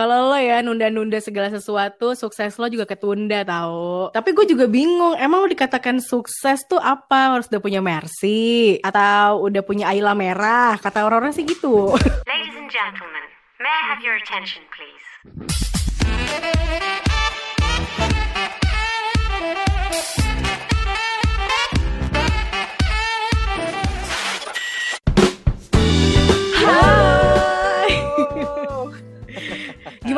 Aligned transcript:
kalau 0.00 0.32
lo 0.32 0.38
ya 0.40 0.64
nunda-nunda 0.64 1.20
segala 1.20 1.52
sesuatu, 1.52 2.16
sukses 2.16 2.56
lo 2.56 2.72
juga 2.72 2.88
ketunda 2.88 3.44
tahu. 3.44 4.08
Tapi 4.16 4.32
gue 4.32 4.56
juga 4.56 4.64
bingung, 4.64 5.12
emang 5.20 5.44
lo 5.44 5.48
dikatakan 5.52 6.00
sukses 6.00 6.64
tuh 6.64 6.80
apa? 6.80 7.36
Harus 7.36 7.52
udah 7.52 7.60
punya 7.60 7.84
Mercy 7.84 8.80
atau 8.80 9.44
udah 9.44 9.60
punya 9.60 9.92
Ayla 9.92 10.16
merah? 10.16 10.80
Kata 10.80 11.04
orang-orang 11.04 11.36
sih 11.36 11.44
gitu. 11.44 11.92
Ladies 12.24 12.56
and 12.56 12.72
gentlemen, 12.72 13.28
may 13.60 13.68
I 13.68 13.82
have 13.92 14.00
your 14.00 14.16
attention, 14.16 14.64
please? 14.72 15.69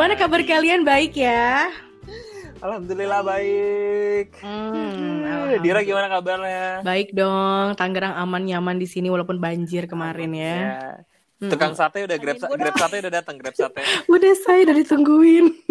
Gimana 0.02 0.18
kabar 0.18 0.42
kalian? 0.42 0.82
Baik 0.82 1.14
ya? 1.14 1.70
Alhamdulillah 2.58 3.22
baik. 3.22 4.34
Hmm, 4.42 5.62
Dira 5.62 5.78
gimana 5.86 6.10
kabarnya? 6.10 6.82
Baik 6.82 7.14
dong, 7.14 7.78
Tangerang 7.78 8.18
aman 8.18 8.42
nyaman 8.42 8.82
di 8.82 8.90
sini 8.90 9.06
walaupun 9.06 9.38
banjir 9.38 9.86
kemarin 9.86 10.34
ya. 10.34 10.58
Ya. 11.38 11.46
Tukang 11.46 11.78
sate 11.78 12.02
udah 12.02 12.18
grab, 12.18 12.34
sa- 12.34 12.50
grab 12.50 12.74
sate 12.74 12.98
udah 12.98 13.12
datang 13.14 13.38
grab 13.38 13.54
sate. 13.54 13.78
Udah 14.10 14.34
saya 14.42 14.66
udah 14.66 14.74
ditungguin. 14.74 15.54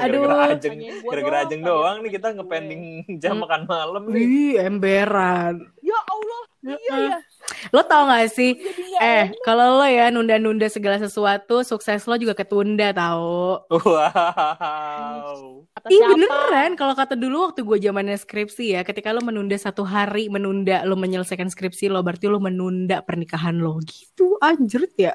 Aduh. 0.00 0.24
Gara-gara 0.24 0.56
ajeng, 0.56 0.80
gara-gara 1.04 1.38
ajeng 1.44 1.60
doang 1.60 1.96
nih 2.00 2.16
kita 2.16 2.32
ngepending 2.32 2.82
jam 3.20 3.36
Hmm. 3.36 3.44
makan 3.44 3.68
malam 3.68 4.08
nih. 4.08 4.16
Wih, 4.16 4.52
emberan. 4.64 5.60
Ya 5.84 6.00
Allah, 6.08 6.40
iya 6.64 6.96
ya. 7.04 7.18
Lo 7.68 7.84
tau 7.84 8.06
gak 8.06 8.28
sih? 8.28 8.54
Jadi 8.56 8.87
Eh, 8.98 9.30
enak. 9.30 9.42
kalau 9.46 9.78
lo 9.78 9.86
ya 9.86 10.10
nunda-nunda 10.10 10.66
segala 10.66 10.98
sesuatu, 10.98 11.62
sukses 11.62 12.02
lo 12.04 12.18
juga 12.18 12.34
ketunda 12.34 12.90
tau. 12.90 13.62
Wow. 13.70 15.64
Ih 15.88 16.02
siapa? 16.02 16.10
beneran, 16.12 16.74
kalau 16.74 16.92
kata 16.98 17.14
dulu 17.14 17.48
waktu 17.48 17.62
gue 17.62 17.78
zamannya 17.78 18.18
skripsi 18.18 18.74
ya, 18.76 18.80
ketika 18.82 19.14
lo 19.14 19.22
menunda 19.22 19.54
satu 19.54 19.86
hari, 19.86 20.26
menunda 20.26 20.82
lo 20.82 20.98
menyelesaikan 20.98 21.48
skripsi 21.48 21.88
lo, 21.88 22.02
berarti 22.02 22.26
lo 22.26 22.42
menunda 22.42 23.00
pernikahan 23.06 23.62
lo 23.62 23.78
gitu, 23.86 24.36
anjrit 24.42 24.92
ya. 24.98 25.14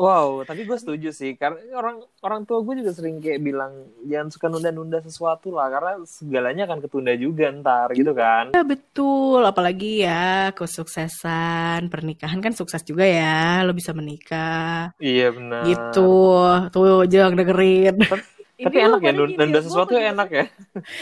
Wow, 0.00 0.48
tapi 0.48 0.64
gue 0.64 0.80
setuju 0.80 1.12
sih 1.12 1.36
karena 1.36 1.60
orang 1.76 2.00
orang 2.24 2.48
tua 2.48 2.64
gue 2.64 2.80
juga 2.80 2.96
sering 2.96 3.20
kayak 3.20 3.44
bilang 3.44 3.84
jangan 4.00 4.32
suka 4.32 4.48
nunda-nunda 4.48 5.04
sesuatu 5.04 5.52
lah 5.52 5.68
karena 5.68 6.00
segalanya 6.08 6.64
akan 6.64 6.80
ketunda 6.80 7.12
juga 7.12 7.52
ntar 7.52 7.92
gitu 7.92 8.16
kan. 8.16 8.56
Ya 8.56 8.64
betul, 8.64 9.44
apalagi 9.44 10.00
ya 10.00 10.56
kesuksesan 10.56 11.92
pernikahan 11.92 12.40
kan 12.40 12.56
sukses 12.56 12.80
juga 12.80 13.04
ya, 13.04 13.60
lo 13.60 13.76
bisa 13.76 13.92
menikah. 13.92 14.96
Iya 14.96 15.36
benar. 15.36 15.68
Gitu, 15.68 16.12
tuh 16.72 17.04
jangan 17.04 17.36
dengerin. 17.36 17.96
Tapi 18.60 18.76
Ini 18.76 18.86
enak 18.92 19.00
lo 19.00 19.04
ya 19.04 19.08
pada 19.08 19.16
nun- 19.16 19.30
gini, 19.32 19.36
nunda 19.40 19.58
gua 19.60 19.66
sesuatu 19.68 19.92
pada- 19.96 20.08
enak 20.12 20.28
ya. 20.28 20.44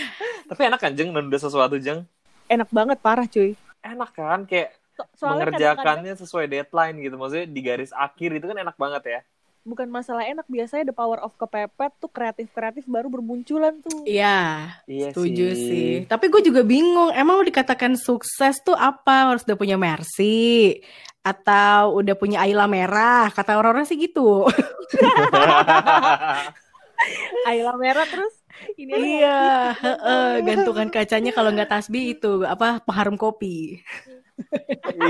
tapi 0.51 0.61
enak 0.63 0.79
kan 0.79 0.93
jeng 0.95 1.11
nunda 1.11 1.39
sesuatu 1.39 1.75
jeng. 1.79 2.07
Enak 2.47 2.71
banget 2.71 2.99
parah 3.03 3.27
cuy. 3.27 3.59
Enak 3.83 4.11
kan 4.15 4.47
kayak 4.47 4.78
So- 4.99 5.07
Soalnya 5.15 5.47
kadang-kadang 5.47 5.79
mengerjakannya 5.79 6.15
sesuai 6.19 6.47
deadline 6.51 6.97
gitu 6.99 7.15
maksudnya 7.15 7.47
di 7.47 7.61
garis 7.63 7.95
akhir 7.95 8.35
itu 8.35 8.51
kan 8.51 8.59
enak 8.59 8.75
banget 8.75 9.03
ya 9.07 9.21
bukan 9.69 9.85
masalah 9.93 10.25
enak, 10.25 10.49
biasanya 10.49 10.89
the 10.89 10.97
power 10.97 11.21
of 11.21 11.37
kepepet 11.37 11.93
tuh 12.01 12.09
kreatif-kreatif 12.09 12.89
baru 12.89 13.13
bermunculan 13.13 13.77
tuh. 13.85 14.09
Iya, 14.09 14.73
iya 14.89 15.13
setuju 15.13 15.53
sih. 15.53 16.09
Tapi 16.09 16.33
gue 16.33 16.41
juga 16.41 16.65
bingung, 16.65 17.13
emang 17.13 17.37
lo 17.37 17.45
dikatakan 17.45 17.93
sukses 18.01 18.65
tuh 18.65 18.73
apa? 18.73 19.37
Harus 19.37 19.45
udah 19.45 19.61
punya 19.61 19.77
Mercy 19.77 20.81
atau 21.21 22.01
udah 22.01 22.17
punya 22.17 22.41
Ayla 22.41 22.65
merah? 22.65 23.29
Kata 23.29 23.61
orang-orang 23.61 23.85
sih 23.85 24.01
gitu. 24.01 24.49
Ayla 27.49 27.77
merah 27.77 28.09
terus 28.09 28.33
ini 28.75 28.91
aja. 28.91 29.05
iya, 29.05 29.41
heeh, 29.77 30.29
gantungan 30.43 30.89
kacanya 30.91 31.31
kalau 31.31 31.55
nggak 31.55 31.71
tasbih 31.71 32.17
itu 32.17 32.43
apa 32.43 32.83
pengharum 32.83 33.21
kopi. 33.21 33.85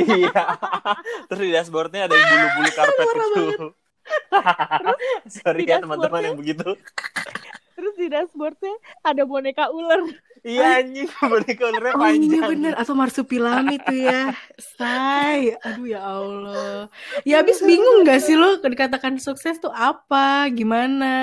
Iya 0.07 0.45
terus 1.27 1.41
di 1.41 1.51
dashboardnya 1.51 2.07
ada 2.07 2.15
yang 2.15 2.29
bulu-bulu 2.29 2.71
karpet 2.73 3.07
itu 3.07 3.69
sorry 5.37 5.63
ya 5.65 5.79
teman-teman 5.79 6.23
yang 6.25 6.37
begitu 6.37 6.77
Terus 7.79 7.95
di 7.95 8.11
dashboardnya 8.11 8.75
ada 9.07 9.23
boneka 9.23 9.71
ular. 9.71 10.03
iya 10.43 10.83
anjing 10.83 11.07
boneka 11.23 11.63
ularnya 11.71 11.95
Oh 11.95 12.03
iya 12.03 12.11
panjang 12.11 12.45
bener, 12.51 12.73
atau 12.75 12.91
marsupilami 12.91 13.79
tuh 13.79 13.95
ya. 13.95 14.35
Say, 14.59 15.55
aduh 15.63 15.87
ya 15.87 16.03
Allah. 16.03 16.91
Ya 17.23 17.39
abis 17.39 17.63
bingung 17.63 18.03
gak 18.03 18.19
sih 18.19 18.35
lo 18.35 18.59
dikatakan 18.59 19.23
sukses 19.23 19.63
tuh 19.63 19.71
apa? 19.71 20.51
Gimana? 20.51 21.15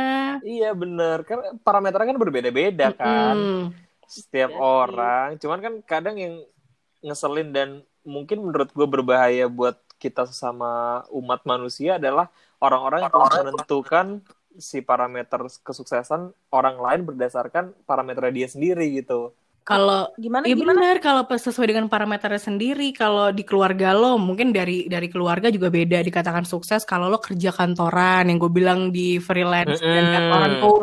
iya 0.47 0.71
bener 0.71 1.27
kan 1.27 1.59
parameternya 1.59 2.15
kan 2.15 2.19
berbeda-beda 2.23 2.87
kan 2.93 3.35
Mm. 3.35 3.75
setiap 4.07 4.47
Iya 4.47 4.55
sih. 4.55 4.63
orang 4.63 5.27
cuman 5.35 5.59
kan 5.59 5.73
kadang 5.83 6.15
yang 6.15 6.33
ngeselin 7.03 7.51
dan 7.51 7.69
mungkin 8.05 8.45
menurut 8.45 8.69
gue 8.71 8.87
berbahaya 8.87 9.49
buat 9.49 9.75
kita 9.97 10.29
sesama 10.29 11.01
umat 11.09 11.41
manusia 11.43 11.97
adalah 11.97 12.29
orang-orang 12.61 13.09
yang 13.09 13.13
telah 13.13 13.31
menentukan 13.33 14.05
si 14.55 14.79
parameter 14.79 15.39
kesuksesan 15.65 16.31
orang 16.53 16.77
lain 16.79 17.01
berdasarkan 17.03 17.75
parameter 17.83 18.31
dia 18.31 18.47
sendiri 18.47 18.87
gitu. 18.95 19.35
Kalau 19.65 20.13
Gimana 20.21 20.45
Iya 20.45 20.53
gimana? 20.53 20.77
benar 20.77 20.95
kalau 21.01 21.21
sesuai 21.25 21.67
dengan 21.73 21.89
parameternya 21.89 22.37
sendiri 22.37 22.93
kalau 22.93 23.33
di 23.33 23.41
keluarga 23.41 23.97
lo 23.97 24.21
mungkin 24.21 24.53
dari 24.53 24.85
dari 24.85 25.09
keluarga 25.09 25.49
juga 25.49 25.73
beda 25.73 26.05
dikatakan 26.05 26.45
sukses 26.45 26.85
kalau 26.85 27.09
lo 27.09 27.17
kerja 27.17 27.49
kantoran 27.49 28.29
yang 28.29 28.37
gue 28.37 28.51
bilang 28.53 28.93
di 28.93 29.17
freelance 29.17 29.81
dan 29.81 30.05
Mm-mm. 30.05 30.13
kantoran 30.13 30.51
tuh 30.61 30.75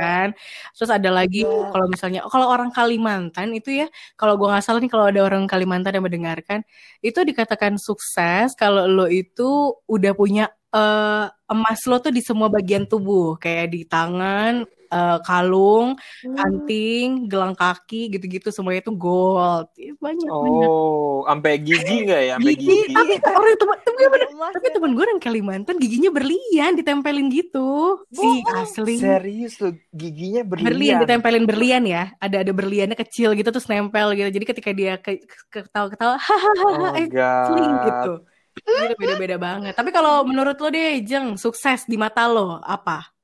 kan 0.00 0.28
terus 0.72 0.88
ada 0.88 1.10
lagi 1.12 1.44
Iya. 1.44 1.68
kalau 1.68 1.86
misalnya 1.92 2.20
kalau 2.32 2.46
orang 2.48 2.72
Kalimantan 2.72 3.52
itu 3.52 3.84
ya 3.84 3.86
kalau 4.16 4.40
gue 4.40 4.48
nggak 4.48 4.64
salah 4.64 4.80
nih 4.80 4.88
kalau 4.88 5.04
ada 5.12 5.20
orang 5.20 5.44
Kalimantan 5.44 5.92
yang 6.00 6.04
mendengarkan 6.08 6.64
itu 7.04 7.20
dikatakan 7.20 7.76
sukses 7.76 8.56
kalau 8.56 8.88
lo 8.88 9.04
itu 9.04 9.76
udah 9.84 10.16
punya 10.16 10.48
eh, 10.70 11.24
emas 11.46 11.80
lo 11.84 11.98
tuh 11.98 12.10
di 12.10 12.20
semua 12.20 12.46
bagian 12.46 12.84
tubuh 12.84 13.34
kayak 13.36 13.66
di 13.68 13.82
tangan 13.82 14.62
eh, 14.88 15.18
kalung 15.22 15.94
Hmm. 16.20 16.34
anting, 16.36 17.08
gelang 17.24 17.54
kaki, 17.54 18.10
gitu-gitu 18.10 18.50
semuanya 18.50 18.82
itu 18.82 18.90
gold. 18.90 19.70
Banyak 19.96 20.26
banyak. 20.26 20.68
Oh, 20.68 21.22
sampai 21.22 21.56
gigi 21.56 22.04
nggak 22.04 22.20
ya? 22.20 22.34
Sampai 22.34 22.54
Gigi, 22.54 22.66
gigi. 22.84 22.90
tapi 22.90 23.12
orang 23.30 23.54
temen, 23.54 23.78
temen, 23.80 24.02
Ada 24.10 24.26
emas 24.28 24.50
tapi 24.50 24.66
ya. 24.66 24.72
temen 24.74 24.90
gue 24.90 25.04
orang 25.04 25.20
Kalimantan 25.20 25.76
giginya 25.78 26.10
berlian, 26.10 26.72
ditempelin 26.74 27.26
gitu. 27.30 27.70
Si 28.10 28.18
Bohong. 28.18 28.58
asli. 28.58 28.94
Serius 28.98 29.54
lo 29.58 29.70
giginya 29.90 30.42
Berlian, 30.42 30.66
berlian. 30.66 30.98
ditempelin 31.00 31.44
berlian 31.46 31.82
ya. 31.84 32.02
Ada 32.18 32.42
ada 32.42 32.50
berliannya 32.50 32.98
kecil 32.98 33.32
gitu 33.32 33.46
terus 33.46 33.70
nempel 33.70 34.10
gitu. 34.12 34.26
Jadi 34.28 34.44
ketika 34.44 34.70
dia 34.70 34.98
ke- 34.98 35.22
ke- 35.22 35.70
ketawa-ketawa, 35.70 36.18
hahaha, 36.26 36.66
Oh 36.66 36.98
eh 36.98 37.06
gitu. 37.06 38.12
Gitu 38.50 38.94
beda-beda 38.98 39.36
banget. 39.38 39.72
Tapi 39.78 39.90
kalau 39.94 40.26
menurut 40.26 40.58
lo 40.58 40.68
deh, 40.68 41.00
Jeng, 41.06 41.38
sukses 41.38 41.86
di 41.86 41.94
mata 41.94 42.26
lo 42.26 42.58
apa? 42.62 43.14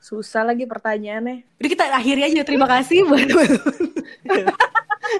Susah 0.00 0.46
lagi 0.46 0.64
pertanyaannya. 0.64 1.60
Udah 1.60 1.70
kita 1.70 1.84
akhiri 1.92 2.24
aja. 2.24 2.40
Terima 2.46 2.64
kasih 2.64 3.04
buat 3.04 3.28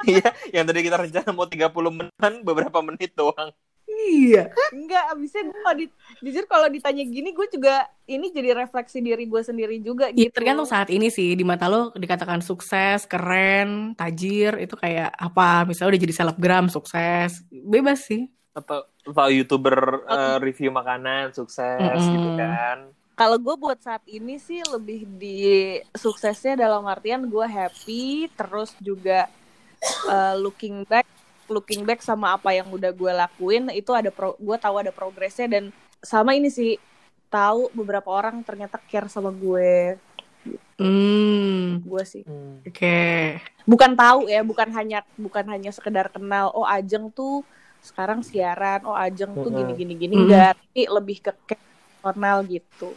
Iya, 0.06 0.30
yang 0.54 0.64
tadi 0.70 0.86
kita 0.86 0.96
rencana 1.02 1.30
mau 1.34 1.50
30 1.50 1.66
menitan 1.90 2.32
beberapa 2.46 2.78
menit 2.78 3.10
doang. 3.18 3.50
Iya. 3.90 4.54
Enggak, 4.70 5.04
abisnya 5.12 5.42
gue 5.50 5.60
kalau 5.60 5.76
di, 5.76 5.86
jujur 6.22 6.44
kalau 6.46 6.66
ditanya 6.70 7.04
gini 7.04 7.34
gue 7.34 7.46
juga 7.50 7.84
ini 8.06 8.30
jadi 8.30 8.54
refleksi 8.54 9.02
diri 9.02 9.26
gue 9.26 9.42
sendiri 9.42 9.82
juga 9.82 10.08
Iya 10.14 10.30
gitu. 10.30 10.34
tergantung 10.38 10.64
saat 10.64 10.88
ini 10.94 11.10
sih 11.10 11.34
di 11.34 11.42
mata 11.42 11.66
lo 11.66 11.90
dikatakan 11.92 12.38
sukses, 12.40 13.04
keren, 13.04 13.98
tajir 13.98 14.56
itu 14.62 14.78
kayak 14.78 15.10
apa? 15.10 15.66
Misalnya 15.66 15.98
udah 15.98 16.02
jadi 16.06 16.14
selebgram 16.14 16.66
sukses, 16.70 17.42
bebas 17.50 18.06
sih. 18.06 18.30
Atau 18.50 18.86
atau 19.06 19.28
youtuber 19.30 20.04
eh, 20.06 20.36
review 20.42 20.70
makanan 20.74 21.32
sukses 21.32 21.98
Mm-mm. 22.00 22.12
gitu 22.14 22.30
kan. 22.36 22.78
Kalau 23.14 23.36
gue 23.36 23.52
buat 23.52 23.76
saat 23.84 24.00
ini 24.08 24.40
sih 24.40 24.64
lebih 24.64 25.04
di 25.20 25.76
suksesnya 25.92 26.56
dalam 26.56 26.88
artian 26.88 27.28
gue 27.28 27.44
happy, 27.44 28.32
terus 28.32 28.72
juga 28.80 29.28
uh, 30.08 30.34
looking 30.40 30.88
back, 30.88 31.04
looking 31.44 31.84
back 31.84 32.00
sama 32.00 32.32
apa 32.32 32.56
yang 32.56 32.72
udah 32.72 32.88
gue 32.88 33.12
lakuin 33.12 33.68
itu 33.76 33.92
ada 33.92 34.08
pro, 34.08 34.40
gue 34.40 34.56
tahu 34.56 34.74
ada 34.80 34.88
progresnya 34.88 35.52
dan 35.52 35.68
sama 36.00 36.32
ini 36.32 36.48
sih 36.48 36.80
tahu 37.28 37.68
beberapa 37.76 38.08
orang 38.08 38.40
ternyata 38.40 38.80
care 38.88 39.12
sama 39.12 39.28
gue, 39.28 40.00
Hmm, 40.80 41.84
gue 41.84 42.04
sih. 42.08 42.24
Hmm. 42.24 42.64
oke. 42.64 43.00
Bukan 43.68 43.92
tahu 43.92 44.32
ya, 44.32 44.40
bukan 44.40 44.72
hanya 44.72 45.04
bukan 45.20 45.44
hanya 45.52 45.68
sekedar 45.68 46.08
kenal. 46.08 46.48
Oh 46.56 46.64
Ajeng 46.64 47.12
tuh 47.12 47.44
sekarang 47.80 48.20
siaran, 48.20 48.84
oh 48.84 48.94
Ajeng 48.94 49.32
tuh 49.34 49.50
gini 49.50 49.72
gini 49.74 49.94
gini 49.96 50.14
Mm. 50.14 50.22
enggak, 50.24 50.52
tapi 50.56 50.82
lebih 50.86 51.16
ke 51.20 51.30
personal 51.98 52.44
gitu. 52.44 52.88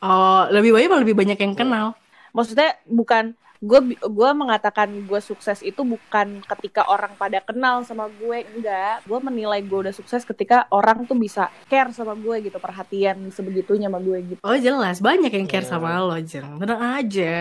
Oh, 0.00 0.48
lebih 0.48 0.72
banyak 0.72 0.88
apa 0.88 0.98
lebih 0.98 1.14
banyak 1.14 1.38
yang 1.38 1.54
kenal? 1.54 1.86
maksudnya 2.30 2.78
bukan 2.86 3.34
gue 3.58 3.80
gue 3.98 4.30
mengatakan 4.32 5.02
gue 5.02 5.20
sukses 5.20 5.60
itu 5.60 5.82
bukan 5.82 6.40
ketika 6.46 6.86
orang 6.86 7.18
pada 7.18 7.42
kenal 7.42 7.82
sama 7.82 8.06
gue 8.06 8.46
enggak 8.46 9.02
gue 9.02 9.18
menilai 9.20 9.60
gue 9.60 9.78
udah 9.82 9.90
sukses 9.90 10.22
ketika 10.22 10.70
orang 10.70 11.04
tuh 11.04 11.18
bisa 11.18 11.50
care 11.66 11.90
sama 11.90 12.14
gue 12.14 12.46
gitu 12.46 12.56
perhatian 12.56 13.28
sebegitunya 13.28 13.90
sama 13.90 13.98
gue 13.98 14.18
gitu 14.30 14.40
Oh 14.40 14.54
jelas 14.54 15.02
banyak 15.02 15.28
yang 15.28 15.44
care 15.44 15.66
Iya. 15.66 15.72
sama 15.74 15.90
lo 15.98 16.14
Jeng 16.22 16.56
Tenang 16.56 17.02
aja 17.02 17.36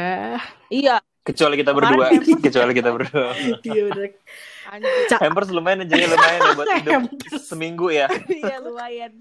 iya 0.68 0.97
Kecuali 1.19 1.62
kita 1.62 1.77
berdua. 1.77 2.09
Kecuali 2.50 2.71
kita 2.74 2.89
berdua. 2.89 3.30
Iya 3.62 3.85
anjir 4.69 4.89
Hampers 5.18 5.50
lumayan 5.50 5.83
aja 5.83 5.95
lumayan 5.98 6.39
ya 6.39 6.51
buat 6.54 6.68
hidup 6.80 6.94
Hampers. 6.94 7.42
seminggu 7.45 7.88
ya. 7.89 8.07
iya 8.42 8.62
lumayan. 8.62 9.12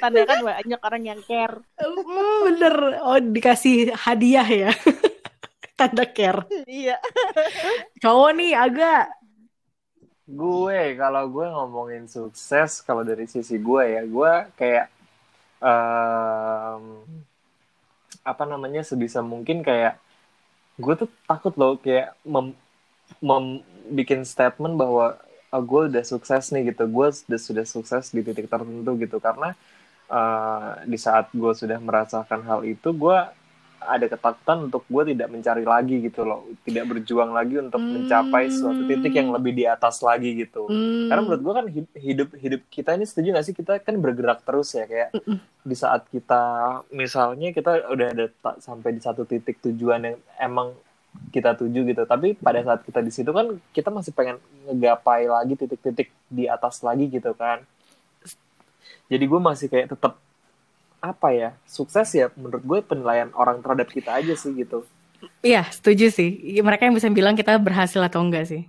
Tanda 0.00 0.22
kan 0.24 0.38
banyak 0.40 0.80
orang 0.80 1.02
yang 1.04 1.20
care. 1.22 1.60
Hmm, 1.76 2.38
bener. 2.48 2.74
Oh 3.04 3.20
dikasih 3.20 3.92
hadiah 3.92 4.48
ya. 4.48 4.70
Tanda 5.78 6.08
care. 6.08 6.48
Iya. 6.64 6.96
Cowok 8.00 8.30
nih 8.34 8.52
agak 8.56 9.04
Gue 10.26 10.98
kalau 10.98 11.30
gue 11.30 11.46
ngomongin 11.46 12.10
sukses 12.10 12.82
kalau 12.82 13.06
dari 13.06 13.30
sisi 13.30 13.62
gue 13.62 13.82
ya, 13.94 14.02
gue 14.02 14.32
kayak 14.58 14.90
em, 15.62 16.82
apa 18.26 18.42
namanya 18.42 18.82
sebisa 18.82 19.22
mungkin 19.22 19.62
kayak 19.62 20.02
gue 20.82 20.94
tuh 20.98 21.08
takut 21.30 21.54
loh 21.54 21.78
kayak 21.78 22.18
mem, 22.26 22.58
mem- 23.18 23.62
bikin 23.88 24.22
statement 24.22 24.74
bahwa 24.74 25.14
"Ah, 25.48 25.62
gue 25.62 25.88
udah 25.88 26.02
sukses 26.02 26.50
nih 26.50 26.74
gitu, 26.74 26.84
gue 26.84 27.06
sudah 27.14 27.40
sudah 27.40 27.64
sukses 27.64 28.10
di 28.10 28.20
titik 28.20 28.46
tertentu 28.46 28.98
gitu 28.98 29.16
karena 29.18 29.54
eh, 30.06 30.70
di 30.86 30.94
saat 30.96 31.30
gue 31.30 31.52
sudah 31.52 31.78
merasakan 31.78 32.42
hal 32.42 32.62
itu 32.62 32.90
gue 32.90 33.18
ada 33.76 34.06
ketakutan 34.06 34.66
untuk 34.66 34.82
gue 34.86 35.14
tidak 35.14 35.30
mencari 35.30 35.62
lagi 35.62 36.02
gitu 36.02 36.26
loh, 36.26 36.42
tidak 36.66 36.90
berjuang 36.90 37.30
lagi 37.30 37.58
untuk 37.58 37.78
Hmm. 37.78 38.02
mencapai 38.02 38.50
suatu 38.50 38.82
titik 38.84 39.14
yang 39.14 39.30
lebih 39.30 39.54
di 39.54 39.62
atas 39.62 40.02
lagi 40.02 40.34
gitu. 40.34 40.66
Hmm. 40.66 41.06
Karena 41.06 41.22
menurut 41.22 41.42
gue 41.42 41.54
kan 41.54 41.66
hid- 41.70 41.94
hidup 41.94 42.28
hidup 42.34 42.60
kita 42.66 42.94
ini 42.94 43.06
setuju 43.06 43.34
gak 43.34 43.46
sih 43.46 43.54
kita 43.54 43.78
kan 43.78 43.94
bergerak 43.98 44.42
terus 44.42 44.74
ya 44.74 44.86
kayak 44.86 45.14
di 45.62 45.76
saat 45.76 46.06
kita 46.08 46.42
misalnya 46.90 47.50
kita 47.50 47.86
udah 47.86 48.06
ada 48.10 48.26
sampai 48.58 48.90
di 48.90 49.02
satu 49.02 49.22
titik 49.22 49.58
tujuan 49.60 50.02
yang 50.02 50.16
emang 50.38 50.74
kita 51.32 51.56
tuju 51.58 51.84
gitu. 51.86 52.02
Tapi 52.04 52.36
pada 52.36 52.62
saat 52.62 52.80
kita 52.84 53.00
di 53.00 53.12
situ 53.12 53.30
kan 53.30 53.56
kita 53.72 53.88
masih 53.92 54.12
pengen 54.12 54.36
ngegapai 54.66 55.28
lagi 55.28 55.54
titik-titik 55.56 56.08
di 56.30 56.46
atas 56.46 56.80
lagi 56.80 57.08
gitu 57.08 57.32
kan. 57.36 57.62
Jadi 59.06 59.24
gue 59.24 59.40
masih 59.40 59.70
kayak 59.70 59.94
tetap 59.94 60.18
apa 60.98 61.28
ya 61.30 61.50
sukses 61.68 62.08
ya 62.16 62.32
menurut 62.34 62.64
gue 62.64 62.78
penilaian 62.82 63.30
orang 63.36 63.62
terhadap 63.62 63.86
kita 63.86 64.16
aja 64.16 64.34
sih 64.34 64.50
gitu. 64.56 64.82
Iya 65.40 65.64
setuju 65.70 66.10
sih. 66.10 66.60
Mereka 66.60 66.90
yang 66.90 66.96
bisa 66.96 67.08
bilang 67.12 67.38
kita 67.38 67.56
berhasil 67.56 68.00
atau 68.02 68.20
enggak 68.22 68.46
sih. 68.50 68.66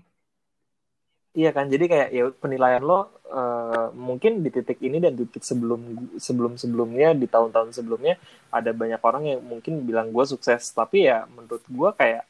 Iya 1.38 1.54
kan, 1.54 1.70
jadi 1.70 1.86
kayak 1.86 2.10
ya 2.18 2.24
penilaian 2.34 2.82
lo 2.82 3.14
eh, 3.30 3.88
mungkin 3.94 4.42
di 4.42 4.50
titik 4.50 4.82
ini 4.82 4.98
dan 4.98 5.14
titik 5.14 5.46
sebelum 5.46 6.10
sebelum 6.18 6.58
sebelumnya 6.58 7.14
di 7.14 7.30
tahun-tahun 7.30 7.78
sebelumnya 7.78 8.18
ada 8.50 8.74
banyak 8.74 8.98
orang 8.98 9.24
yang 9.30 9.40
mungkin 9.46 9.86
bilang 9.86 10.10
gue 10.10 10.26
sukses, 10.26 10.74
tapi 10.74 11.06
ya 11.06 11.30
menurut 11.30 11.62
gue 11.62 11.90
kayak 11.94 12.26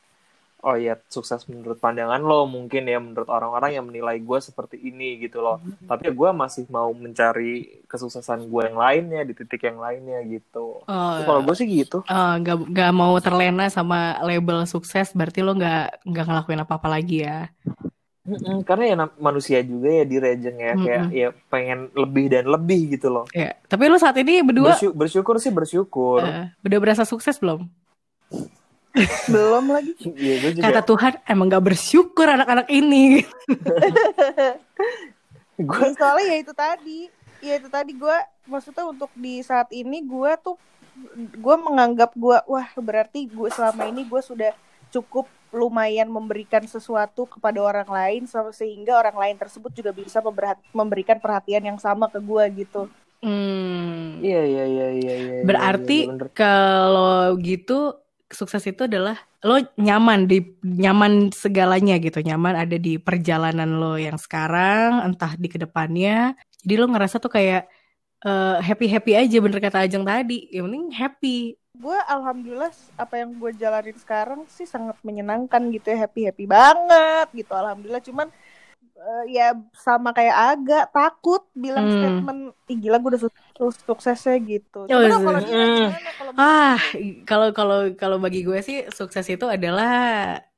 oh 0.65 0.75
ya 0.75 0.97
sukses 1.09 1.41
menurut 1.51 1.77
pandangan 1.77 2.21
lo 2.21 2.45
mungkin 2.49 2.89
ya 2.89 2.97
menurut 2.97 3.29
orang-orang 3.29 3.77
yang 3.77 3.85
menilai 3.89 4.17
gue 4.17 4.39
seperti 4.41 4.77
ini 4.81 5.21
gitu 5.21 5.41
loh. 5.45 5.61
Tapi 5.85 6.09
ya 6.09 6.13
gue 6.13 6.29
masih 6.33 6.63
mau 6.69 6.89
mencari 6.91 7.81
kesuksesan 7.85 8.49
gue 8.49 8.61
yang 8.67 8.77
lainnya 8.77 9.21
di 9.23 9.33
titik 9.37 9.61
yang 9.69 9.77
lainnya 9.79 10.19
gitu. 10.25 10.81
Oh, 10.87 11.13
Kalau 11.21 11.41
gue 11.45 11.55
sih 11.55 11.67
gitu. 11.69 12.01
eh, 12.09 12.33
nggak 12.41 12.55
nggak 12.73 12.91
mau 12.95 13.13
terlena 13.21 13.67
sama 13.69 14.17
label 14.25 14.63
sukses 14.65 15.11
berarti 15.13 15.39
lo 15.45 15.51
nggak 15.55 16.07
nggak 16.09 16.25
ngelakuin 16.27 16.61
apa-apa 16.63 16.87
lagi 16.89 17.21
ya 17.27 17.51
Mm-mm, 18.27 18.67
karena 18.67 18.83
ya 18.91 18.95
manusia 19.23 19.63
juga 19.63 19.87
ya 19.87 20.03
di 20.03 20.17
rejeng 20.19 20.57
ya 20.59 20.73
kayak 20.75 21.03
Mm-mm. 21.07 21.15
ya 21.15 21.27
pengen 21.47 21.79
lebih 21.95 22.25
dan 22.27 22.43
lebih 22.51 22.99
gitu 22.99 23.07
loh. 23.07 23.23
ya 23.31 23.55
tapi 23.71 23.87
lo 23.87 23.95
saat 23.95 24.19
ini 24.19 24.43
berdua 24.43 24.75
Bersyu- 24.75 24.91
bersyukur 24.91 25.39
sih 25.39 25.47
bersyukur. 25.47 26.19
eh, 26.27 26.51
udah 26.59 26.79
berasa 26.83 27.03
sukses 27.07 27.39
belum 27.39 27.63
belum 29.33 29.65
lagi 29.71 29.91
Iya, 30.03 30.35
gue 30.41 30.51
juga. 30.57 30.63
kata 30.69 30.81
Tuhan 30.83 31.13
emang 31.25 31.45
nggak 31.49 31.65
bersyukur 31.65 32.27
anak-anak 32.27 32.67
ini 32.69 33.21
Gue 35.57 35.89
soalnya 35.97 36.25
ya 36.29 36.37
itu 36.37 36.53
tadi 36.53 36.99
ya 37.41 37.53
itu 37.57 37.69
tadi 37.69 37.93
gue 37.93 38.17
maksudnya 38.45 38.85
untuk 38.85 39.09
di 39.17 39.41
saat 39.41 39.69
ini 39.73 40.05
gue 40.05 40.31
tuh 40.41 40.57
gue 41.17 41.55
menganggap 41.57 42.13
gue 42.17 42.37
wah 42.45 42.69
berarti 42.77 43.29
gue 43.29 43.49
selama 43.49 43.89
ini 43.89 44.05
gue 44.05 44.21
sudah 44.21 44.53
cukup 44.89 45.29
lumayan 45.53 46.09
memberikan 46.09 46.65
sesuatu 46.65 47.25
kepada 47.25 47.57
orang 47.61 47.89
lain 47.89 48.21
sehingga 48.53 48.99
orang 48.99 49.17
lain 49.17 49.35
tersebut 49.37 49.71
juga 49.73 49.93
bisa 49.95 50.21
memberikan 50.73 51.17
perhatian 51.17 51.63
yang 51.65 51.79
sama 51.81 52.09
ke 52.09 52.21
gue 52.21 52.65
gitu 52.65 52.89
Hmm. 53.17 54.21
Iya 54.21 54.45
iya 54.45 54.63
iya 54.69 54.87
iya 54.93 55.13
iya. 55.17 55.41
Berarti 55.41 56.05
iya, 56.05 56.09
bener. 56.13 56.29
kalau 56.37 57.33
gitu 57.41 57.97
sukses 58.31 58.63
itu 58.67 58.83
adalah 58.87 59.15
lo 59.45 59.61
nyaman 59.79 60.27
di 60.27 60.43
nyaman 60.63 61.31
segalanya 61.31 61.95
gitu, 62.01 62.19
nyaman 62.19 62.59
ada 62.67 62.75
di 62.75 62.99
perjalanan 62.99 63.79
lo 63.79 63.95
yang 63.95 64.19
sekarang, 64.19 65.03
entah 65.07 65.33
di 65.39 65.47
ke 65.47 65.55
depannya. 65.55 66.35
Jadi 66.63 66.73
lo 66.75 66.91
ngerasa 66.91 67.19
tuh 67.23 67.31
kayak 67.31 67.69
happy 68.59 68.91
happy 68.91 69.11
aja 69.15 69.37
bener 69.39 69.63
kata 69.63 69.87
Ajeng 69.87 70.03
tadi. 70.03 70.51
Yang 70.51 70.63
penting 70.67 70.85
happy. 70.91 71.37
gue 71.77 71.99
alhamdulillah 72.09 72.73
apa 72.97 73.21
yang 73.21 73.37
gue 73.37 73.53
jalanin 73.53 73.93
sekarang 74.01 74.41
sih 74.49 74.65
sangat 74.65 74.97
menyenangkan 75.05 75.61
gitu 75.69 75.93
ya 75.93 76.09
happy 76.09 76.25
happy 76.25 76.49
banget 76.49 77.29
gitu 77.37 77.53
alhamdulillah 77.53 78.01
cuman 78.01 78.27
eh, 79.05 79.21
ya 79.35 79.43
sama 79.85 80.09
kayak 80.17 80.35
agak 80.49 80.81
takut 80.95 81.41
bilang 81.63 81.85
Hmm. 81.85 81.93
statement 81.95 82.39
Ih, 82.71 82.77
gila 82.83 82.95
gue 83.01 83.09
udah 83.13 83.21
su- 83.25 83.83
suksesnya 83.89 84.33
gitu 84.51 84.77
Oh, 84.87 84.87
Coba 84.91 85.07
iya. 85.07 85.17
kalau 85.25 85.39
Hmm. 85.43 85.91
Ah, 86.39 86.77
kalau 87.29 87.47
kalau 87.57 87.77
kalau 88.01 88.17
bagi 88.23 88.39
gue 88.47 88.59
sih 88.67 88.77
sukses 88.97 89.25
itu 89.33 89.45
adalah 89.55 89.89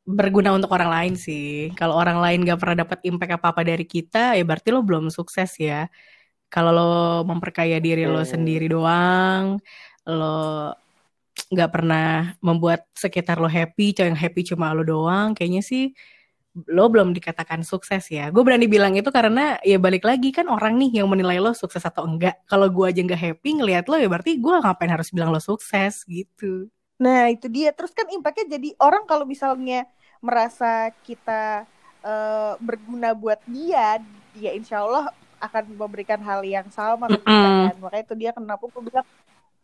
berguna 0.06 0.50
untuk 0.58 0.70
orang 0.78 0.90
lain 0.96 1.14
sih. 1.26 1.74
Kalau 1.80 1.94
orang 2.02 2.18
lain 2.24 2.38
gak 2.50 2.60
pernah 2.62 2.78
dapat 2.86 3.00
impact 3.10 3.32
apa-apa 3.42 3.62
dari 3.70 3.86
kita, 3.94 4.18
ya 4.38 4.44
berarti 4.50 4.70
lo 4.76 4.80
belum 4.88 5.06
sukses 5.18 5.50
ya. 5.58 5.90
Kalau 6.54 6.72
lo 6.78 6.84
memperkaya 7.30 7.78
diri 7.86 8.04
lo 8.10 8.22
Hmm. 8.22 8.34
sendiri 8.34 8.66
doang, 8.74 9.46
lo 10.10 10.24
nggak 11.54 11.70
pernah 11.74 12.38
membuat 12.46 12.86
sekitar 12.94 13.42
lo 13.42 13.50
happy, 13.50 13.94
yang 13.98 14.18
happy 14.18 14.42
cuma 14.46 14.70
lo 14.78 14.84
doang, 14.86 15.34
kayaknya 15.38 15.62
sih 15.66 15.84
lo 16.56 16.90
belum 16.90 17.14
dikatakan 17.14 17.62
sukses 17.62 18.10
ya. 18.10 18.34
Gue 18.34 18.42
berani 18.42 18.66
bilang 18.66 18.98
itu 18.98 19.08
karena 19.14 19.62
ya 19.62 19.78
balik 19.78 20.04
lagi 20.04 20.34
kan 20.34 20.50
orang 20.50 20.76
nih 20.82 21.02
yang 21.02 21.08
menilai 21.08 21.38
lo 21.38 21.54
sukses 21.54 21.86
atau 21.86 22.06
enggak. 22.10 22.42
Kalau 22.50 22.68
gue 22.68 22.86
aja 22.90 23.00
nggak 23.06 23.22
happy 23.22 23.50
ngelihat 23.62 23.86
lo 23.86 23.96
ya 24.02 24.10
berarti 24.10 24.42
gue 24.42 24.54
ngapain 24.58 24.92
harus 24.92 25.10
bilang 25.14 25.30
lo 25.30 25.42
sukses 25.42 26.04
gitu. 26.10 26.68
Nah 27.00 27.32
itu 27.32 27.48
dia 27.48 27.72
terus 27.72 27.94
kan 27.96 28.10
impactnya 28.12 28.60
jadi 28.60 28.76
orang 28.82 29.08
kalau 29.08 29.24
misalnya 29.24 29.88
merasa 30.20 30.92
kita 31.06 31.64
eh, 32.04 32.54
berguna 32.60 33.16
buat 33.16 33.40
dia, 33.48 34.02
dia 34.36 34.52
insya 34.58 34.84
Allah 34.84 35.14
akan 35.40 35.64
memberikan 35.80 36.20
hal 36.20 36.44
yang 36.44 36.68
sama 36.68 37.08
ke 37.08 37.20
kita 37.24 37.32
Mm-mm. 37.32 37.64
kan. 37.72 37.76
Makanya 37.80 38.04
itu 38.04 38.16
dia 38.20 38.32
kenapa 38.36 38.64
gue 38.68 38.84
bilang 38.84 39.08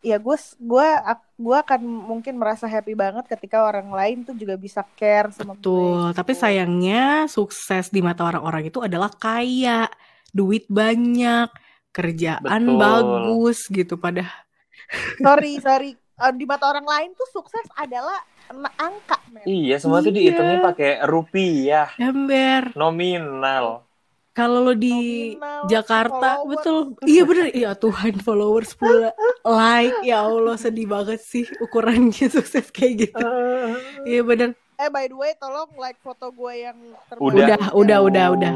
ya 0.06 0.22
gue 0.22 0.36
gue 0.62 0.88
gue 1.34 1.56
akan 1.66 1.80
mungkin 1.82 2.38
merasa 2.38 2.70
happy 2.70 2.94
banget 2.94 3.26
ketika 3.26 3.66
orang 3.66 3.90
lain 3.90 4.22
tuh 4.22 4.38
juga 4.38 4.54
bisa 4.54 4.86
care 4.94 5.34
sama 5.34 5.58
gue. 5.58 5.66
Betul, 5.66 6.14
tapi 6.14 6.32
gitu. 6.32 6.42
sayangnya 6.46 7.26
sukses 7.26 7.90
di 7.90 7.98
mata 7.98 8.22
orang-orang 8.22 8.70
itu 8.70 8.78
adalah 8.78 9.10
kaya, 9.10 9.90
duit 10.30 10.70
banyak, 10.70 11.50
kerjaan 11.90 12.62
Betul. 12.62 12.78
bagus 12.78 13.58
gitu. 13.66 13.98
Pada 13.98 14.30
sorry 15.18 15.58
sorry 15.58 15.92
Eh, 16.16 16.32
di 16.32 16.48
mata 16.48 16.64
orang 16.72 16.88
lain 16.88 17.12
tuh 17.12 17.28
sukses 17.28 17.68
adalah 17.76 18.16
na- 18.48 18.72
angka 18.80 19.20
men. 19.28 19.44
Iya, 19.44 19.76
semua 19.76 20.00
tuh 20.00 20.08
Iya. 20.16 20.32
dihitungnya 20.32 20.64
pakai 20.64 21.04
rupiah 21.04 21.92
ember. 22.00 22.72
nominal. 22.72 23.84
Kalau 24.36 24.60
lo 24.60 24.76
di 24.76 25.32
Nominal, 25.32 25.64
Jakarta, 25.64 26.28
followers. 26.44 26.50
betul. 26.52 26.76
Iya 27.08 27.22
bener, 27.24 27.46
iya 27.56 27.70
Tuhan 27.72 28.14
followers 28.20 28.76
pula, 28.76 29.16
like, 29.48 29.96
ya 30.04 30.28
Allah 30.28 30.60
sedih 30.60 30.84
banget 30.84 31.24
sih 31.24 31.48
ukurannya 31.56 32.28
sukses 32.36 32.68
kayak 32.68 33.08
gitu. 33.08 33.24
Iya 34.04 34.20
bener. 34.20 34.52
Eh 34.76 34.92
by 34.92 35.08
the 35.08 35.16
way 35.16 35.32
tolong 35.40 35.72
like 35.80 35.96
foto 36.04 36.28
gue 36.28 36.68
yang 36.68 36.76
terbaru. 37.08 37.32
Udah. 37.32 37.56
Udah, 37.72 37.72
udah, 37.72 37.98
udah, 38.04 38.26
udah. 38.36 38.52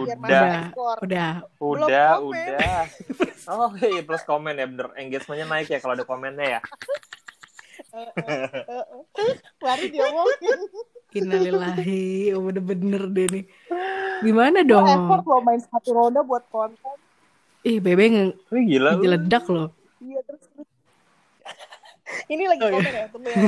Udah, 1.01 1.33
Udah, 1.57 2.09
komen. 2.21 2.29
udah. 2.29 2.81
Oh, 3.51 3.73
iya 3.75 4.05
plus 4.05 4.23
komen 4.23 4.55
ya 4.55 4.69
bener. 4.69 4.93
Engagementnya 4.95 5.49
naik 5.49 5.73
ya 5.73 5.81
kalau 5.81 5.97
ada 5.97 6.05
komennya 6.05 6.47
ya. 6.47 6.61
Baru 9.59 9.85
diomongin. 9.89 10.61
innalillahi, 11.11 12.31
oh, 12.39 12.47
bener-bener 12.47 13.03
deh 13.11 13.27
nih. 13.27 13.45
Gimana 14.21 14.59
Gue 14.61 14.71
dong? 14.71 14.87
effort 14.87 15.25
loh 15.25 15.41
main 15.41 15.59
satu 15.59 15.91
roda 15.91 16.21
buat 16.21 16.45
konten. 16.49 16.97
Ih, 17.61 17.77
Bebe 17.77 18.05
nge- 18.07 18.37
Wih, 18.49 18.65
gila 18.67 18.91
lu. 18.95 19.05
ngeledak 19.05 19.45
loh. 19.47 19.69
Iya 19.99 20.21
terus 20.25 20.43
terus. 20.47 20.69
Ini 22.33 22.45
lagi 22.47 22.61
Oh, 22.61 22.69
iya. 22.69 22.77
komen 22.77 22.93
ya, 22.93 23.07
tunggu 23.09 23.29
ya. 23.29 23.39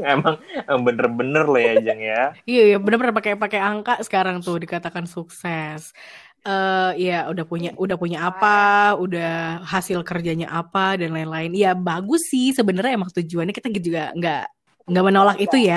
emang 0.14 0.34
bener-bener 0.80 1.44
loh 1.44 1.60
ya 1.60 1.74
Jeng 1.80 2.00
ya. 2.00 2.22
Iya, 2.42 2.62
iya 2.66 2.76
benar-benar 2.78 3.12
pakai 3.12 3.34
pakai 3.36 3.60
angka 3.60 4.00
sekarang 4.00 4.40
tuh 4.40 4.58
dikatakan 4.58 5.04
sukses. 5.04 5.92
Eh 6.40 6.90
ya 6.96 7.28
udah 7.28 7.44
punya 7.44 7.70
udah 7.76 7.94
punya 7.94 8.24
apa, 8.24 8.96
udah 8.96 9.60
hasil 9.62 10.00
kerjanya 10.02 10.48
apa 10.48 10.96
dan 10.96 11.12
lain-lain. 11.12 11.52
Ya 11.52 11.76
bagus 11.76 12.26
sih 12.26 12.50
sebenarnya 12.50 12.96
emang 12.96 13.12
tujuannya 13.12 13.52
kita 13.52 13.68
juga 13.68 14.08
nggak 14.16 14.44
nggak 14.90 15.04
menolak 15.08 15.36
itu 15.44 15.56
ya. 15.68 15.74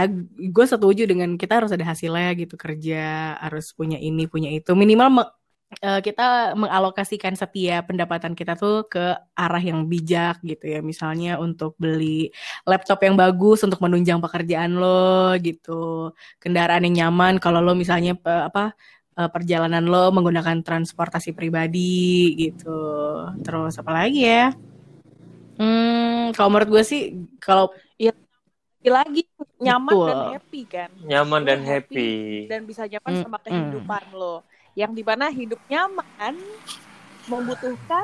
Gue 0.56 0.66
setuju 0.74 1.02
dengan 1.12 1.30
kita 1.42 1.54
harus 1.64 1.72
ada 1.76 1.86
hasilnya 1.92 2.28
gitu 2.42 2.56
kerja, 2.64 2.96
harus 3.44 3.66
punya 3.78 3.98
ini 4.02 4.26
punya 4.34 4.50
itu. 4.58 4.70
Minimal 4.82 5.10
me- 5.18 5.32
eh, 5.86 6.00
kita 6.06 6.54
mengalokasikan 6.62 7.34
setiap 7.42 7.90
pendapatan 7.90 8.34
kita 8.40 8.54
tuh 8.62 8.86
ke 8.92 9.00
arah 9.38 9.62
yang 9.70 9.80
bijak 9.92 10.42
gitu 10.46 10.66
ya. 10.74 10.80
Misalnya 10.86 11.30
untuk 11.46 11.72
beli 11.82 12.30
laptop 12.70 13.00
yang 13.06 13.16
bagus 13.22 13.62
untuk 13.66 13.80
menunjang 13.86 14.20
pekerjaan 14.24 14.72
lo 14.82 15.34
gitu 15.46 15.72
kendaraan 16.42 16.84
yang 16.88 16.96
nyaman 17.10 17.34
kalau 17.44 17.60
lo 17.66 17.72
misalnya 17.78 18.12
apa 18.50 18.74
eh, 19.18 19.30
perjalanan 19.34 19.84
lo 19.92 20.10
menggunakan 20.16 20.58
transportasi 20.66 21.30
pribadi 21.38 21.80
gitu 22.42 22.70
terus 23.46 23.74
apa 23.82 23.92
lagi 23.94 24.20
ya 24.30 24.54
hmm 25.60 26.34
kalau 26.36 26.50
menurut 26.52 26.70
gue 26.74 26.84
sih 26.92 27.02
kalau 27.44 27.70
Lagi 28.86 29.24
nyaman 29.58 29.92
Betul. 29.92 30.08
dan 30.08 30.22
happy 30.32 30.62
kan. 30.66 30.90
Nyaman 31.02 31.42
Lo 31.42 31.48
dan 31.48 31.60
happy. 31.64 32.12
dan 32.46 32.62
bisa 32.64 32.84
nyaman 32.84 33.12
Mm, 33.12 33.22
sama 33.22 33.38
mm. 33.38 33.46
kehidupan 33.46 34.04
lo. 34.14 34.36
Yang 34.74 34.92
di 34.94 35.04
mana 35.04 35.26
hidup 35.30 35.60
nyaman 35.66 36.34
membutuhkan 37.24 38.04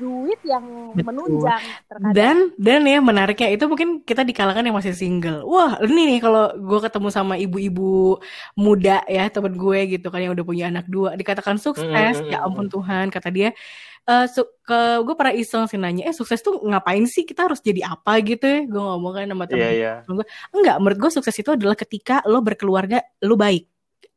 duit 0.00 0.40
yang 0.40 0.64
Betul. 0.96 1.04
menunjang 1.04 1.60
terkadang. 1.84 2.14
dan 2.16 2.36
dan 2.56 2.80
ya 2.80 2.96
menariknya 2.98 3.52
itu 3.52 3.68
mungkin 3.68 4.00
kita 4.00 4.24
di 4.24 4.32
kalangan 4.32 4.64
yang 4.64 4.72
masih 4.72 4.96
single 4.96 5.44
wah 5.44 5.76
ini 5.84 6.16
nih 6.16 6.18
kalau 6.24 6.48
gue 6.56 6.80
ketemu 6.80 7.08
sama 7.12 7.36
ibu-ibu 7.36 8.16
muda 8.56 9.04
ya 9.04 9.28
temen 9.28 9.52
gue 9.52 9.98
gitu 9.98 10.08
kan 10.08 10.24
yang 10.24 10.32
udah 10.32 10.46
punya 10.46 10.72
anak 10.72 10.88
dua 10.88 11.12
dikatakan 11.12 11.60
sukses 11.60 11.84
Mm, 11.84 12.24
mm, 12.24 12.32
ya 12.32 12.38
ampun 12.40 12.72
Tuhan 12.72 13.12
kata 13.12 13.28
dia 13.28 13.52
eh 14.08 14.24
su- 14.32 14.48
ke 14.64 15.04
gue 15.04 15.14
pernah 15.14 15.34
iseng 15.36 15.68
sih 15.68 15.76
nanya 15.76 16.08
eh 16.08 16.16
sukses 16.16 16.40
tuh 16.40 16.64
ngapain 16.64 17.04
sih 17.04 17.28
kita 17.28 17.44
harus 17.44 17.60
jadi 17.60 17.92
apa 17.92 18.16
gitu 18.24 18.44
ya 18.48 18.60
gue 18.64 18.80
ngomong 18.80 19.12
kan 19.12 19.28
sama 19.28 19.44
temen 19.44 19.60
Iya 19.60 19.70
iya. 19.76 19.92
Enggak, 20.56 20.76
menurut 20.80 20.98
gue 20.98 21.10
sukses 21.12 21.36
itu 21.36 21.50
adalah 21.52 21.76
ketika 21.76 22.24
lo 22.24 22.40
berkeluarga, 22.40 23.04
lo 23.20 23.36
baik. 23.36 23.68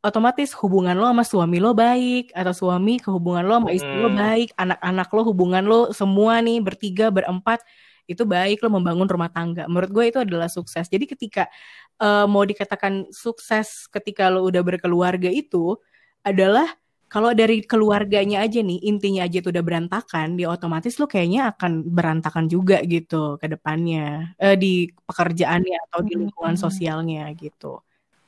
Otomatis 0.01 0.55
hubungan 0.57 0.95
lo 0.98 1.05
sama 1.12 1.21
suami 1.27 1.60
lo 1.62 1.75
baik, 1.77 2.33
atau 2.33 2.53
suami 2.55 2.98
ke 2.98 3.12
hubungan 3.12 3.43
lo 3.45 3.53
sama 3.62 3.69
istri 3.75 3.95
lo 4.01 4.10
Mm. 4.10 4.17
baik, 4.17 4.50
anak-anak 4.57 5.07
lo 5.13 5.21
hubungan 5.29 5.63
lo 5.67 5.79
semua 5.93 6.41
nih 6.41 6.57
bertiga, 6.63 7.13
berempat, 7.13 7.62
itu 8.10 8.24
baik 8.25 8.63
lo 8.65 8.74
membangun 8.74 9.05
rumah 9.05 9.29
tangga. 9.29 9.69
Menurut 9.69 9.91
gue 9.93 10.05
itu 10.10 10.17
adalah 10.24 10.50
sukses. 10.50 10.89
Jadi 10.89 11.05
ketika 11.05 11.45
eh, 12.01 12.25
mau 12.25 12.41
dikatakan 12.48 13.12
sukses 13.13 13.86
ketika 13.93 14.31
lo 14.33 14.41
udah 14.50 14.63
berkeluarga 14.65 15.29
itu 15.29 15.77
adalah 16.25 16.65
kalau 17.12 17.32
dari 17.39 17.56
keluarganya 17.72 18.36
aja 18.46 18.60
nih, 18.70 18.77
intinya 18.89 19.22
aja 19.25 19.38
itu 19.41 19.50
udah 19.53 19.65
berantakan, 19.70 20.27
dia 20.38 20.48
otomatis 20.56 20.94
lo 21.00 21.06
kayaknya 21.13 21.39
akan 21.51 21.72
berantakan 21.98 22.46
juga 22.53 22.75
gitu 22.94 23.15
ke 23.41 23.48
depannya. 23.53 24.00
Eh, 24.44 24.56
di 24.63 24.68
pekerjaannya 25.08 25.75
atau 25.86 26.00
di 26.08 26.13
lingkungan 26.22 26.56
Hmm. 26.56 26.63
sosialnya 26.65 27.20
gitu. 27.44 27.68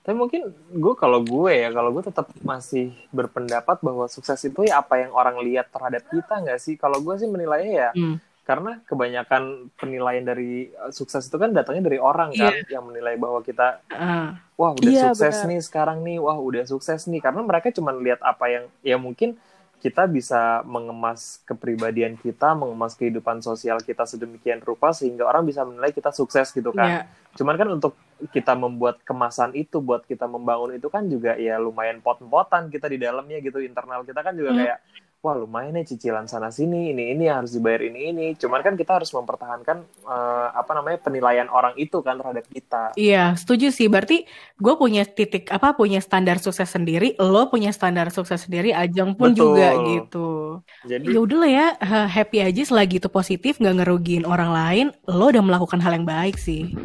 Tapi 0.03 0.15
mungkin 0.19 0.41
gue 0.83 0.93
kalau 0.99 1.23
gue 1.23 1.51
ya, 1.63 1.71
kalau 1.71 1.89
gue 1.95 2.03
tetap 2.03 2.27
masih 2.43 2.91
berpendapat 3.17 3.79
bahwa 3.79 4.05
sukses 4.11 4.35
itu 4.43 4.67
ya 4.67 4.83
apa 4.83 4.99
yang 4.99 5.15
orang 5.15 5.39
lihat 5.47 5.71
terhadap 5.71 6.03
kita 6.11 6.33
nggak 6.43 6.59
sih? 6.59 6.75
Kalau 6.75 6.99
gue 6.99 7.15
sih 7.21 7.29
menilainya 7.31 7.71
ya, 7.71 7.89
Hmm. 7.95 8.19
Karena 8.43 8.83
kebanyakan 8.83 9.71
penilaian 9.79 10.27
dari 10.27 10.67
uh, 10.75 10.91
sukses 10.91 11.23
itu 11.31 11.39
kan 11.39 11.55
datangnya 11.55 11.87
dari 11.87 11.95
orang 11.95 12.35
kan, 12.35 12.51
yang 12.67 12.83
menilai 12.83 13.15
bahwa 13.15 13.39
kita, 13.39 13.79
Ah, 13.87 14.35
wah 14.59 14.75
udah 14.75 14.91
Iya, 14.91 15.03
sukses 15.15 15.35
benar. 15.39 15.47
nih 15.47 15.59
sekarang 15.63 15.97
nih, 16.03 16.17
wah 16.19 16.35
udah 16.35 16.67
sukses 16.67 17.07
nih. 17.07 17.23
Karena 17.23 17.39
mereka 17.39 17.71
cuma 17.71 17.95
lihat 17.95 18.19
apa 18.19 18.51
yang, 18.51 18.63
ya 18.83 18.99
mungkin 18.99 19.39
kita 19.79 20.07
bisa 20.07 20.63
mengemas 20.63 21.43
kepribadian 21.43 22.15
kita, 22.15 22.55
mengemas 22.55 22.95
kehidupan 22.95 23.43
sosial 23.43 23.83
kita 23.83 24.07
sedemikian 24.07 24.63
rupa 24.63 24.95
sehingga 24.95 25.27
orang 25.27 25.43
bisa 25.43 25.63
menilai 25.67 25.91
kita 25.91 26.11
sukses 26.15 26.51
gitu 26.55 26.71
kan. 26.71 26.87
Iya. 26.87 27.01
Cuman 27.35 27.55
kan 27.59 27.67
untuk 27.67 27.95
kita 28.31 28.55
membuat 28.55 29.03
kemasan 29.03 29.51
itu, 29.55 29.83
buat 29.83 30.07
kita 30.07 30.23
membangun 30.23 30.79
itu 30.79 30.87
kan 30.87 31.03
juga 31.11 31.35
ya 31.35 31.59
lumayan 31.59 31.99
pot-potan 31.99 32.71
kita 32.71 32.87
di 32.87 32.95
dalamnya 32.99 33.43
gitu. 33.43 33.59
Internal 33.59 34.07
kita 34.07 34.23
kan 34.23 34.35
juga 34.35 34.55
Hmm. 34.55 34.59
kayak, 34.63 34.77
wah 35.23 35.39
lumayan 35.39 35.79
nih 35.79 35.87
cicilan 35.87 36.27
sana 36.27 36.51
sini, 36.51 36.91
ini 36.91 37.15
ini 37.15 37.31
harus 37.31 37.55
dibayar 37.55 37.79
ini 37.87 38.11
ini. 38.11 38.27
Cuman 38.35 38.59
kan 38.59 38.75
kita 38.75 38.99
harus 38.99 39.07
mempertahankan 39.15 39.77
eh, 40.03 40.47
apa 40.51 40.71
namanya 40.75 40.99
penilaian 40.99 41.47
orang 41.47 41.71
itu 41.79 42.03
kan 42.03 42.19
terhadap 42.19 42.43
kita. 42.51 42.91
Iya, 42.99 43.31
setuju 43.39 43.71
sih. 43.71 43.87
Berarti 43.87 44.27
gue 44.59 44.73
punya 44.75 45.07
titik 45.07 45.47
apa 45.47 45.79
punya 45.79 46.03
standar 46.03 46.43
sukses 46.43 46.67
sendiri, 46.67 47.15
lo 47.23 47.47
punya 47.47 47.71
standar 47.71 48.11
sukses 48.11 48.43
sendiri, 48.43 48.75
Ajeng 48.75 49.15
pun 49.15 49.31
Betul. 49.31 49.55
juga 49.55 49.67
gitu. 49.87 50.29
Jadi 50.83 51.15
Ya 51.15 51.19
udahlah 51.23 51.49
ya, 51.49 51.67
ha- 51.79 52.09
happy 52.11 52.43
aja 52.43 52.61
selagi 52.67 52.99
itu 52.99 53.07
positif, 53.07 53.63
nggak 53.63 53.79
ngerugiin 53.79 54.27
orang 54.27 54.51
lain, 54.51 54.85
lo 55.07 55.31
udah 55.31 55.39
melakukan 55.39 55.79
hal 55.79 55.95
yang 55.95 56.03
baik 56.03 56.35
sih. 56.35 56.75